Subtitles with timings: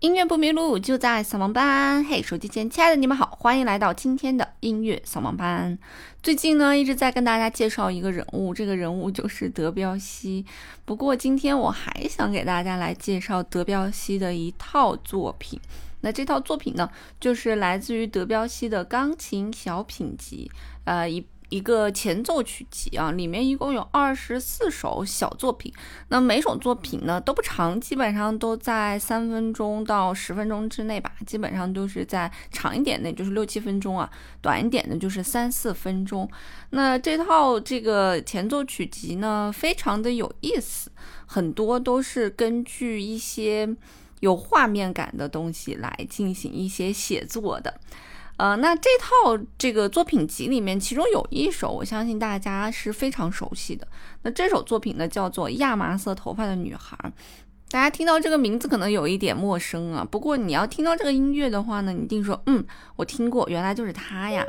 [0.00, 2.02] 音乐不迷路，就在扫盲班。
[2.02, 5.78] 嘿，手机前亲爱的你们好，欢迎来到今天的音乐扫盲班。
[6.22, 10.46] 最近呢，一直在跟大家介绍一个人物，这个人物就是德彪西。
[10.86, 15.60] 不过今天我还想给大家来介绍德彪西的一套作品。
[16.00, 16.88] 那这套作品呢，
[17.20, 20.50] 就是来自于德彪西的钢琴小品集，
[20.84, 21.22] 呃一。
[21.50, 25.72] 一个前奏曲集啊，里面一共有二十四首小作品。
[26.08, 31.12] 那每首作品呢都不长，基本上都在三分钟到十分钟之内吧。
[31.26, 34.08] 基本上都是在长一点的，就是六七分钟啊；
[34.40, 36.26] 短一点的，就是三四分钟。
[36.70, 40.90] 那这套这个前奏曲集呢，非常的有意思，
[41.26, 43.68] 很多都是根据一些
[44.20, 47.80] 有画面感的东西来进行一些写作的。
[48.40, 53.86] 呃，那这套这个作品集里面，其中有一首，我相信大家是非常熟悉的。
[54.22, 56.96] 那这首作品呢，叫做《亚麻色头发的女孩》。
[57.70, 62.64] 大家听到这个名字可能有一点陌生啊，不过你要听到这个音乐的话呢，你一定说，嗯，
[62.96, 64.42] 我听过，原来就是她呀。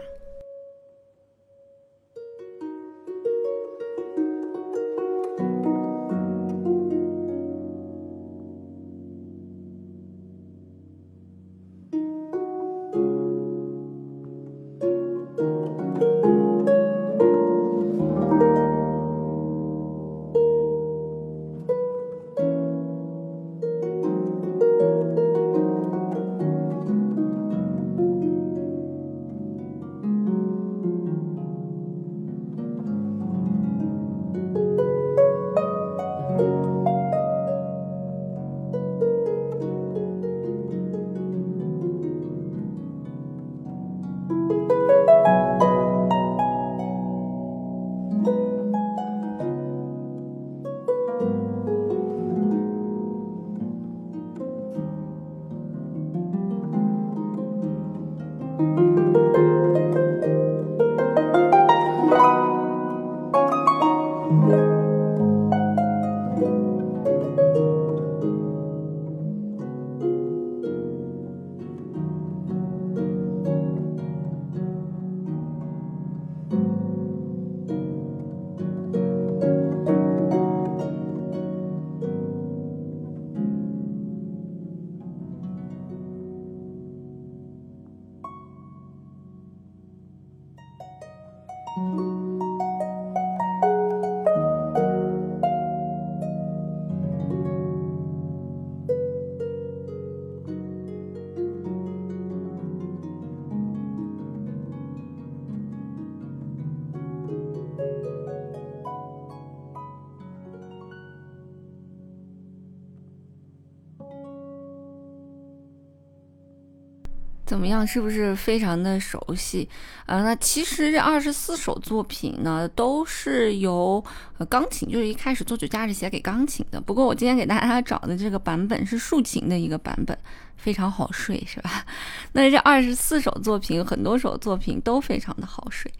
[117.51, 117.85] 怎么样？
[117.85, 119.67] 是不是非常的熟悉？
[120.05, 124.01] 呃，那其实这二十四首作品呢，都是由
[124.37, 126.79] 呃钢琴，就是一开始作曲家是写给钢琴的。
[126.79, 130.17] 不过我今天给大家找的这个版本是竖琴的一个版本，
[130.55, 131.85] 非常好睡，是吧？
[132.31, 135.91] 那这二十四首作品，很多首作品都非常的好睡。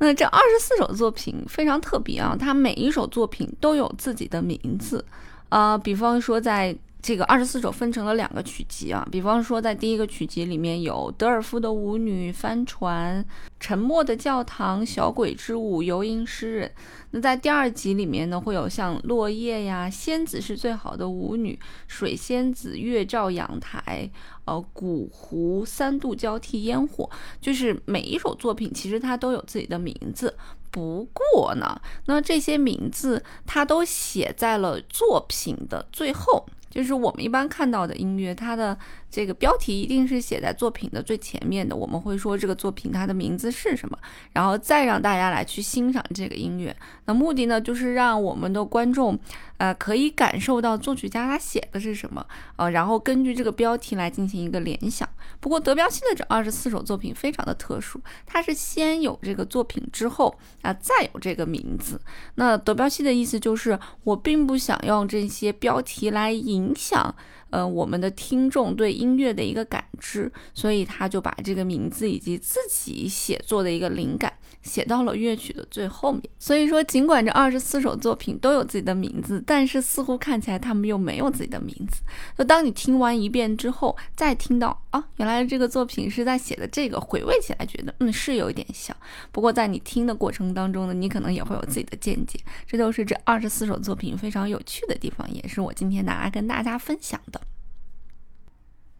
[0.00, 5.04] 那这二十四首作品非常特别啊，它每一首作品都有自己的名字。
[5.50, 6.76] 呃，比方说在。
[7.00, 13.24] 这个二十四首分成了两个曲集啊，比方说在第一个曲集里面有德尔夫的舞女、帆船、
[13.60, 16.72] 沉默的教堂、小鬼之舞、游吟诗人。
[17.10, 24.10] 那在第二集里面呢，会有像落叶呀、仙子是最好的舞女、水仙子、月照阳台、
[24.44, 27.08] 呃古湖、三度交替烟火。
[27.40, 30.36] 就是每一首作品其实它都有自己的名字，
[30.70, 36.46] 不过呢，那这些名字它都写在了作品的最后。
[36.70, 38.76] 就是我们一般看到的音乐，它的。
[39.10, 43.98] 这个标题一定是写在作品的最前面的，我们会说这个作品它的名字是什么，
[44.32, 46.74] 然后再让大家来去欣赏这个音乐。
[47.06, 49.18] 那目的呢，就是让我们的观众，
[49.58, 52.24] 呃，可以感受到作曲家他写的是什么，
[52.56, 55.08] 呃，然后根据这个标题来进行一个联想。
[55.40, 62.00] 不过德彪西的这二十四首作品非常的特殊，它是先有这个作品之后啊，再有这个名字。
[62.36, 67.14] 那德彪西的意思就是，我并不想用这些标题来影响。
[67.50, 74.30] 呃，我们的听众对音乐的一个感知，所以他就把这个名字以及自己写作的一个灵感
[74.62, 76.22] 写到了乐曲的最后面。
[76.38, 82.02] 所以说，尽管这二十四首作品都有自己的名字，但是似乎看起来他们又没有自己的名字。
[82.36, 88.96] 就当你听完一遍之后，再听到啊，原来这个作品是在写的这个，回味起来觉得嗯是有一点像。
[89.32, 92.38] 不过在你听的过程当中呢，你可能也会有自己的见解。
[92.66, 97.40] 这就是这二十四首作品非常有趣的地方，也是我今天拿来跟大家分享的。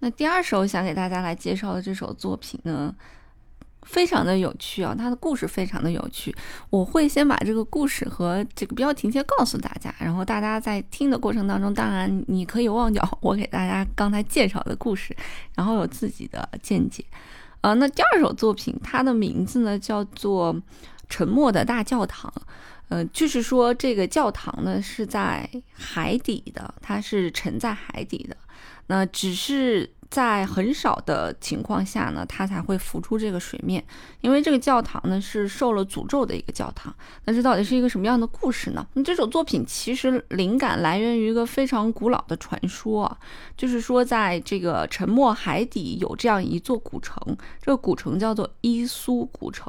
[0.01, 2.95] 那第二首想给大家来介绍的这首作品呢，
[3.89, 6.35] 非常的有趣啊，它的故事非常的有趣。
[6.69, 15.17] 我会先把这个故事和这个标题先告诉大家，然后大家在听的过程当中，当然你可以忘掉我给大家刚才介绍的故事，
[15.57, 17.03] 然后有自己的见解。
[17.63, 20.55] 呃，那第二首作品，它的名字呢叫做
[21.09, 22.31] 《沉默的大教堂》。
[22.91, 28.37] 呃，就是说这个教堂呢是在海底的，它是沉在海底的。
[28.87, 33.85] 那只是在很少的情况下呢，它才会浮出这个水面。
[34.21, 36.95] 因为这个教堂呢是受了诅咒的一个教堂。
[37.25, 38.87] 那这到底是一个什么样的故事呢？
[38.95, 43.17] 那这首作品其实灵感来源于一个非常古老的传说，
[43.57, 47.17] 就是说在这个沉没海底有这样一座古城，
[47.61, 49.67] 这个古城叫做伊苏古城。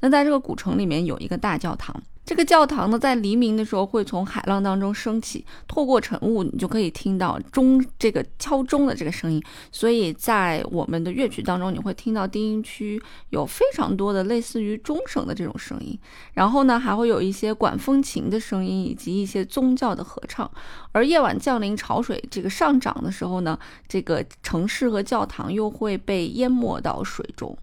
[0.00, 1.94] 那在这个古城里面有一个大教堂。
[2.24, 9.42] 这个教堂呢，在黎明的时候会从海浪当中升起，透过晨雾，你就可以听到钟这个敲钟的这个声音。
[9.72, 15.98] 所以在我们的乐曲当中，你会听到低音区有非常多的类似于钟声的这种声音。
[16.34, 20.48] 然后呢，还会有一些管风琴的声音，以及一些宗教的合唱。
[20.92, 23.58] 而夜晚降临，潮水这个上涨的时候呢，
[23.88, 27.58] 这个城市和教堂又会被淹没到水中。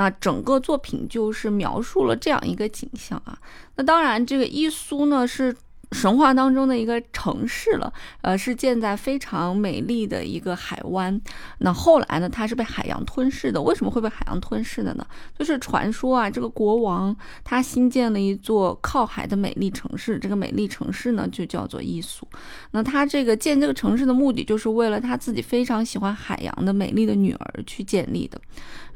[0.00, 3.38] 那整个作品就是描述了这样一个景象啊。
[3.74, 5.54] 那当然，这个伊苏呢是。
[5.92, 7.92] 神话当中的一个城市了，
[8.22, 11.20] 呃，是建在非常美丽的一个海湾。
[11.58, 13.60] 那后来呢，它是被海洋吞噬的。
[13.60, 15.06] 为什么会被海洋吞噬的呢？
[15.36, 22.26] 就是传说啊，这个国王他新建了一座靠海的美丽城市，这个美丽城市呢就叫做伊苏。
[22.70, 28.40] 那他这个建这个城市的目的，就是为了他自己非常喜欢海洋的美丽的女儿去建立的。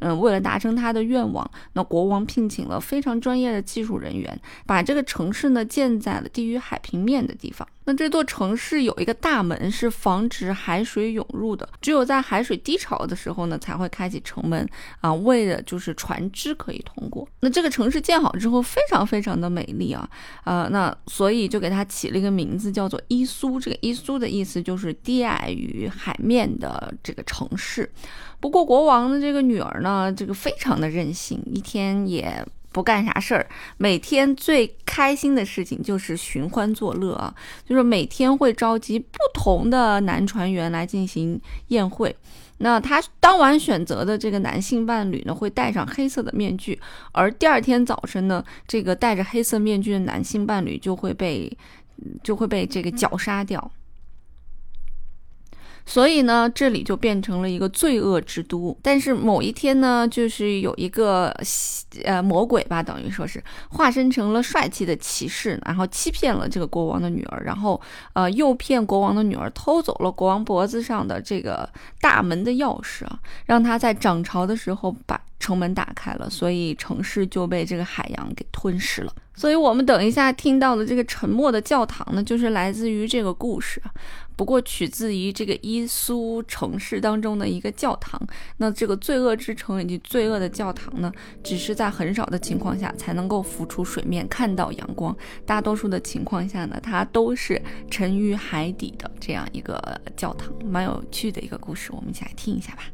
[0.00, 7.67] 嗯，为了达成他的愿望，那国王聘请了非常专业的技术人员，把这个城市呢建在了低于海平面的地方。
[7.87, 14.69] 那这座城市有一个大门，是防止海水涌入的，只有在海水低潮的时候呢，才会开启城门
[15.01, 17.27] 啊，为的就是船只可以通过。
[17.41, 20.09] 那这个城市建好之后，非常非常的美丽啊，
[20.45, 23.59] 呃，那所以就给它起了一个名字，叫做伊苏。
[23.59, 27.91] 这个伊苏的意思就是低矮于海面的这个城市。
[28.41, 32.47] 不过国王的这个女儿呢，这个非常的任性，一天也。
[32.75, 37.32] 不干啥事儿，每天最开心的事情就是寻欢作乐啊，
[37.65, 42.15] 就是每天会召集不同的男船员来进行宴会。
[42.59, 46.81] 那他当晚选择的这个男性伴侣呢，会戴上黑色的面具，
[47.12, 51.56] 而第二天早晨呢，这个戴着黑色面具的男性伴侣就会被
[52.25, 53.71] 就会被这个绞杀掉。
[55.87, 58.77] 所以呢，这里就变成了一个罪恶之都。
[58.83, 61.35] 但是某一天呢，就是有一个
[62.05, 67.81] 呃魔鬼吧，等于说是化身成了帅气的骑士，然后欺骗了这个国王的女儿，然后
[68.15, 71.69] 呃诱骗国王的女儿偷走了国王脖子上的这个
[72.01, 75.21] 大门的钥匙啊，让他在涨潮的时候把。
[75.39, 79.13] 城门打开了，所以城市就被这个海洋给吞噬了。
[79.37, 83.83] 所以，我们等一下听到的这个沉默的教堂呢，就是来自于这个故事。
[84.37, 88.21] 不过，取自于这个伊苏城市当中的一个教堂。
[88.59, 95.15] 那这个罪恶之城以及罪恶的教堂呢，只是在很少的情况下才能够浮出水面，看到阳光。
[95.45, 97.61] 大多数的情况下呢，它都是
[97.91, 100.53] 沉于海底的这样一个教堂。
[100.65, 102.85] 蛮有趣的一个故事，我们一起来听一下吧。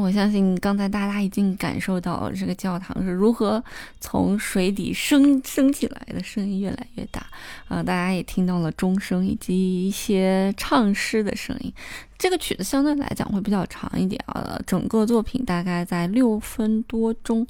[0.00, 3.62] 我相信刚才大家已经感受到这个教堂是如何
[4.00, 7.26] 从水底升升起来的，声音越来越大
[7.68, 7.82] 啊！
[7.82, 11.72] 大家也听到了钟声以及一些唱诗的声音。
[12.16, 17.46] 这个曲子相对来讲会比较长一点啊，整个作品大概在六分多钟，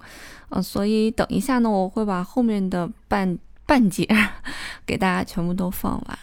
[0.49, 4.07] 呃，所以等一下呢，我会把后面的半半截
[4.87, 6.19] 给大家全部都放完。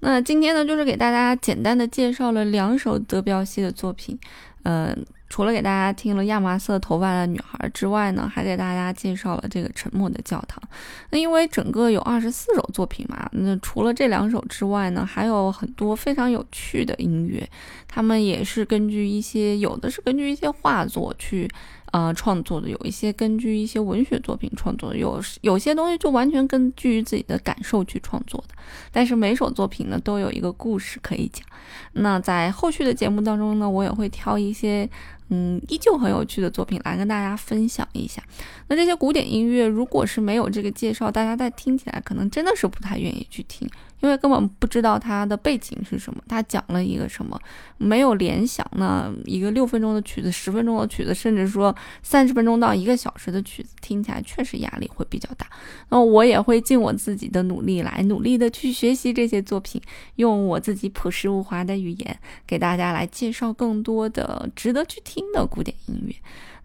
[0.00, 4.18] 那今天呢，就是给大家简单的介绍了两首德彪西的作品，
[4.62, 4.96] 呃。
[5.28, 10.62] 除了给大家听了亚麻色头发的女孩之外呢，还给大家介绍了这个沉默的教堂。
[11.10, 17.48] 那因为整个有二十四首作品嘛，那除了这两首之外呢，还有很多非常有趣的音乐，
[17.88, 21.50] 他们也是根据一些，有的是根据一些画作去。
[21.92, 28.54] 呃，创作的有一些根据一些文学作品创作的，有有些东西就完全根据自己的感受去创作的。
[28.92, 31.46] 但是每首作品呢，都有一个故事可以讲。
[31.92, 34.90] 那在后续的节目当中呢，我也会挑一些。
[35.28, 38.22] 嗯，依旧很有趣的作品来跟大家分享一下。
[38.68, 43.68] 那这些古典音乐，如果是没有这个介绍，大家在听起来可能真的是不太愿意去听，
[44.00, 47.38] 因为根本不知道它的背景是什么，它讲了一个什么，
[47.76, 48.66] 没有联想。
[48.76, 55.46] 那一个六分钟的曲子、十分钟的曲子，甚至说三十分钟到一个小时的曲子，听起来确实压力会比较大。
[55.90, 59.80] 那我也会尽我自己的努力来努力的去学习这些作品，
[60.14, 65.26] 用我自己朴实无华的语言给大家来介绍更多的值得去听。
[65.32, 66.14] 的古典音乐，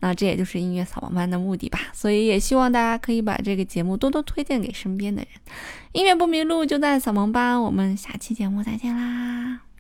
[0.02, 1.80] 那这也就是音乐扫盲班的目的吧。
[1.94, 5.30] 所以也希望大家可以把这个节目多多推荐给身边的人。
[5.94, 9.71] 音乐不迷路就在扫盲班，我们下期节目再见啦！